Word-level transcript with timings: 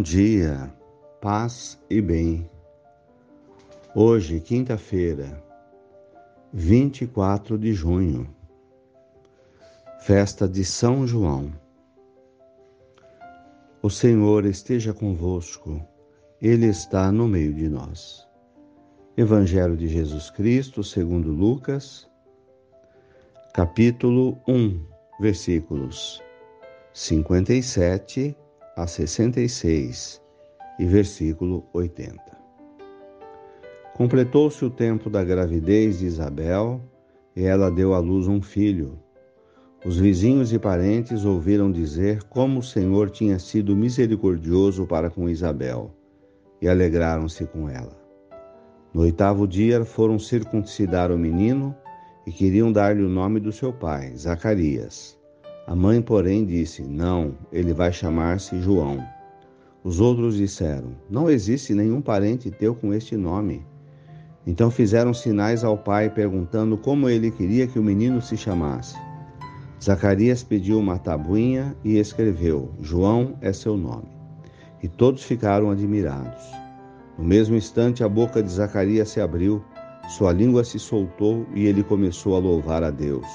dia, 0.00 0.72
paz 1.20 1.82
e 1.90 2.00
bem. 2.00 2.48
Hoje, 3.92 4.38
quinta-feira, 4.38 5.42
24 6.52 7.58
de 7.58 7.72
junho, 7.72 8.32
festa 9.98 10.48
de 10.48 10.64
São 10.64 11.04
João. 11.08 11.52
O 13.82 13.90
Senhor 13.90 14.46
esteja 14.46 14.94
convosco, 14.94 15.84
Ele 16.40 16.66
está 16.66 17.10
no 17.10 17.26
meio 17.26 17.52
de 17.52 17.68
nós. 17.68 18.28
Evangelho 19.16 19.76
de 19.76 19.88
Jesus 19.88 20.30
Cristo, 20.30 20.84
segundo 20.84 21.32
Lucas, 21.32 22.08
capítulo 23.52 24.38
1, 24.46 24.86
versículos 25.18 26.22
57 26.92 28.36
a 28.76 28.86
66 28.86 30.20
e 30.78 30.84
versículo 30.84 31.64
80. 31.72 32.20
Completou-se 33.94 34.64
o 34.64 34.70
tempo 34.70 35.08
da 35.08 35.22
gravidez 35.22 36.00
de 36.00 36.06
Isabel 36.06 36.80
e 37.36 37.44
ela 37.44 37.70
deu 37.70 37.94
à 37.94 37.98
luz 37.98 38.26
um 38.26 38.42
filho. 38.42 38.98
Os 39.84 39.98
vizinhos 39.98 40.52
e 40.52 40.58
parentes 40.58 41.24
ouviram 41.24 41.70
dizer 41.70 42.24
como 42.24 42.60
o 42.60 42.62
Senhor 42.62 43.10
tinha 43.10 43.38
sido 43.38 43.76
misericordioso 43.76 44.86
para 44.86 45.10
com 45.10 45.28
Isabel 45.28 45.94
e 46.60 46.68
alegraram-se 46.68 47.46
com 47.46 47.68
ela. 47.68 47.96
No 48.92 49.02
oitavo 49.02 49.46
dia 49.46 49.84
foram 49.84 50.18
circuncidar 50.18 51.12
o 51.12 51.18
menino 51.18 51.74
e 52.26 52.32
queriam 52.32 52.72
dar-lhe 52.72 53.02
o 53.02 53.08
nome 53.08 53.38
do 53.38 53.52
seu 53.52 53.72
pai, 53.72 54.16
Zacarias. 54.16 55.18
A 55.66 55.74
mãe, 55.74 56.02
porém, 56.02 56.44
disse: 56.44 56.82
Não, 56.82 57.34
ele 57.50 57.72
vai 57.72 57.90
chamar-se 57.90 58.60
João. 58.60 59.02
Os 59.82 59.98
outros 59.98 60.36
disseram: 60.36 60.92
Não 61.08 61.30
existe 61.30 61.74
nenhum 61.74 62.02
parente 62.02 62.50
teu 62.50 62.74
com 62.74 62.92
este 62.92 63.16
nome. 63.16 63.64
Então 64.46 64.70
fizeram 64.70 65.14
sinais 65.14 65.64
ao 65.64 65.78
pai, 65.78 66.10
perguntando 66.10 66.76
como 66.76 67.08
ele 67.08 67.30
queria 67.30 67.66
que 67.66 67.78
o 67.78 67.82
menino 67.82 68.20
se 68.20 68.36
chamasse. 68.36 68.94
Zacarias 69.82 70.42
pediu 70.42 70.78
uma 70.78 70.98
tabuinha 70.98 71.74
e 71.82 71.96
escreveu: 71.96 72.70
João 72.80 73.36
é 73.40 73.52
seu 73.52 73.76
nome. 73.76 74.08
E 74.82 74.88
todos 74.88 75.22
ficaram 75.22 75.70
admirados. 75.70 76.42
No 77.18 77.24
mesmo 77.24 77.56
instante, 77.56 78.04
a 78.04 78.08
boca 78.08 78.42
de 78.42 78.50
Zacarias 78.50 79.08
se 79.08 79.20
abriu, 79.20 79.64
sua 80.10 80.32
língua 80.32 80.62
se 80.62 80.78
soltou 80.78 81.46
e 81.54 81.64
ele 81.64 81.82
começou 81.82 82.36
a 82.36 82.38
louvar 82.38 82.82
a 82.82 82.90
Deus. 82.90 83.26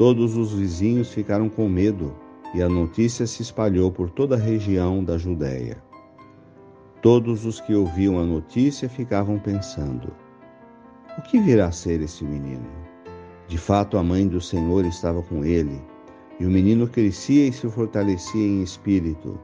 Todos 0.00 0.34
os 0.34 0.54
vizinhos 0.54 1.12
ficaram 1.12 1.50
com 1.50 1.68
medo 1.68 2.14
e 2.54 2.62
a 2.62 2.70
notícia 2.70 3.26
se 3.26 3.42
espalhou 3.42 3.92
por 3.92 4.08
toda 4.08 4.34
a 4.34 4.38
região 4.38 5.04
da 5.04 5.18
Judéia. 5.18 5.76
Todos 7.02 7.44
os 7.44 7.60
que 7.60 7.74
ouviam 7.74 8.18
a 8.18 8.24
notícia 8.24 8.88
ficavam 8.88 9.38
pensando: 9.38 10.10
o 11.18 11.20
que 11.20 11.38
virá 11.38 11.66
a 11.66 11.70
ser 11.70 12.00
esse 12.00 12.24
menino? 12.24 12.64
De 13.46 13.58
fato, 13.58 13.98
a 13.98 14.02
mãe 14.02 14.26
do 14.26 14.40
Senhor 14.40 14.86
estava 14.86 15.22
com 15.22 15.44
ele, 15.44 15.78
e 16.40 16.46
o 16.46 16.50
menino 16.50 16.88
crescia 16.88 17.48
e 17.48 17.52
se 17.52 17.68
fortalecia 17.68 18.40
em 18.40 18.62
espírito. 18.62 19.38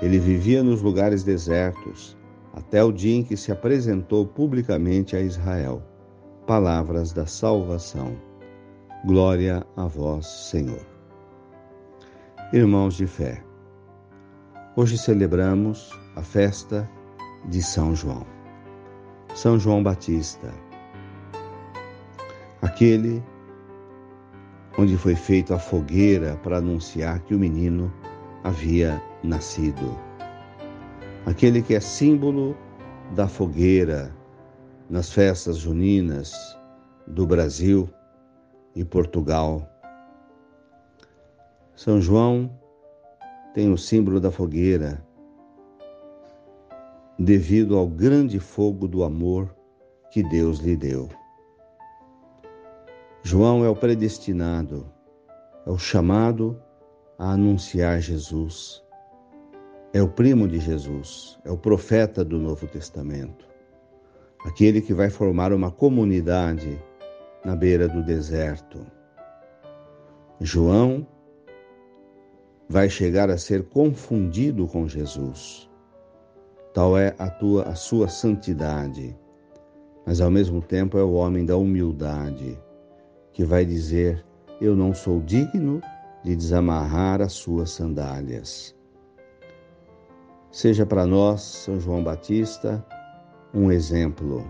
Ele 0.00 0.18
vivia 0.18 0.62
nos 0.62 0.80
lugares 0.80 1.22
desertos, 1.22 2.16
até 2.54 2.82
o 2.82 2.90
dia 2.90 3.16
em 3.16 3.22
que 3.22 3.36
se 3.36 3.52
apresentou 3.52 4.24
publicamente 4.24 5.14
a 5.14 5.20
Israel. 5.20 5.82
Palavras 6.46 7.12
da 7.12 7.26
salvação. 7.26 8.29
Glória 9.02 9.66
a 9.78 9.86
vós, 9.86 10.26
Senhor. 10.26 10.84
Irmãos 12.52 12.96
de 12.96 13.06
fé, 13.06 13.42
hoje 14.76 14.98
celebramos 14.98 15.90
a 16.16 16.22
festa 16.22 16.86
de 17.48 17.62
São 17.62 17.96
João. 17.96 18.26
São 19.34 19.58
João 19.58 19.82
Batista, 19.82 20.52
aquele 22.60 23.24
onde 24.76 24.98
foi 24.98 25.14
feita 25.14 25.54
a 25.54 25.58
fogueira 25.58 26.36
para 26.42 26.58
anunciar 26.58 27.20
que 27.20 27.34
o 27.34 27.38
menino 27.38 27.90
havia 28.44 29.02
nascido. 29.22 29.98
Aquele 31.24 31.62
que 31.62 31.74
é 31.74 31.80
símbolo 31.80 32.54
da 33.14 33.26
fogueira 33.26 34.14
nas 34.90 35.10
festas 35.10 35.56
juninas 35.56 36.34
do 37.06 37.26
Brasil 37.26 37.88
e 38.74 38.84
Portugal. 38.84 39.68
São 41.74 42.00
João 42.00 42.50
tem 43.54 43.72
o 43.72 43.78
símbolo 43.78 44.20
da 44.20 44.30
fogueira, 44.30 45.04
devido 47.18 47.76
ao 47.76 47.88
grande 47.88 48.38
fogo 48.38 48.86
do 48.86 49.02
amor 49.02 49.54
que 50.10 50.22
Deus 50.22 50.58
lhe 50.58 50.76
deu. 50.76 51.08
João 53.22 53.64
é 53.64 53.68
o 53.68 53.76
predestinado, 53.76 54.90
é 55.66 55.70
o 55.70 55.78
chamado 55.78 56.60
a 57.18 57.32
anunciar 57.32 58.00
Jesus. 58.00 58.82
É 59.92 60.00
o 60.00 60.08
primo 60.08 60.46
de 60.46 60.58
Jesus, 60.60 61.38
é 61.44 61.50
o 61.50 61.58
profeta 61.58 62.24
do 62.24 62.38
Novo 62.38 62.66
Testamento, 62.68 63.46
aquele 64.46 64.80
que 64.80 64.94
vai 64.94 65.10
formar 65.10 65.52
uma 65.52 65.70
comunidade 65.70 66.80
na 67.44 67.56
beira 67.56 67.88
do 67.88 68.02
deserto. 68.02 68.86
João 70.40 71.06
vai 72.68 72.88
chegar 72.88 73.30
a 73.30 73.38
ser 73.38 73.64
confundido 73.64 74.66
com 74.66 74.86
Jesus. 74.86 75.68
Tal 76.72 76.96
é 76.96 77.14
a 77.18 77.28
tua 77.28 77.64
a 77.64 77.74
sua 77.74 78.08
santidade, 78.08 79.16
mas 80.06 80.20
ao 80.20 80.30
mesmo 80.30 80.62
tempo 80.62 80.96
é 80.96 81.02
o 81.02 81.12
homem 81.12 81.44
da 81.44 81.56
humildade, 81.56 82.58
que 83.32 83.44
vai 83.44 83.64
dizer: 83.64 84.24
Eu 84.60 84.76
não 84.76 84.94
sou 84.94 85.20
digno 85.20 85.80
de 86.22 86.36
desamarrar 86.36 87.20
as 87.20 87.32
suas 87.32 87.70
sandálias. 87.70 88.74
Seja 90.52 90.84
para 90.84 91.06
nós, 91.06 91.42
São 91.42 91.78
João 91.80 92.02
Batista, 92.02 92.84
um 93.54 93.70
exemplo 93.70 94.44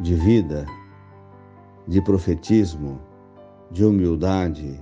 de 0.00 0.14
vida 0.14 0.66
de 1.86 2.00
profetismo, 2.00 3.00
de 3.70 3.84
humildade, 3.84 4.80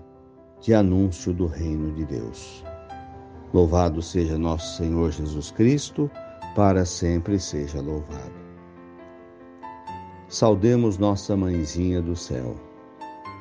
de 0.60 0.74
anúncio 0.74 1.32
do 1.32 1.46
reino 1.46 1.92
de 1.92 2.04
Deus. 2.04 2.64
Louvado 3.52 4.00
seja 4.00 4.38
nosso 4.38 4.76
Senhor 4.76 5.10
Jesus 5.10 5.50
Cristo, 5.50 6.10
para 6.54 6.84
sempre 6.84 7.38
seja 7.38 7.80
louvado. 7.80 8.40
Saudemos 10.28 10.98
nossa 10.98 11.36
mãezinha 11.36 12.00
do 12.00 12.14
céu. 12.14 12.54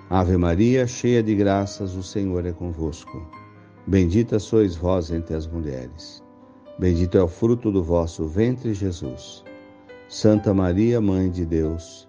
Ave 0.09 0.37
Maria, 0.37 0.87
cheia 0.87 1.21
de 1.21 1.35
graças, 1.35 1.95
o 1.95 2.01
Senhor 2.01 2.45
é 2.45 2.51
convosco. 2.51 3.21
Bendita 3.85 4.39
sois 4.39 4.75
vós 4.75 5.11
entre 5.11 5.35
as 5.35 5.45
mulheres. 5.45 6.23
Bendito 6.79 7.17
é 7.17 7.21
o 7.21 7.27
fruto 7.27 7.71
do 7.71 7.83
vosso 7.83 8.27
ventre, 8.27 8.73
Jesus. 8.73 9.43
Santa 10.07 10.51
Maria, 10.51 10.99
Mãe 10.99 11.29
de 11.29 11.45
Deus, 11.45 12.08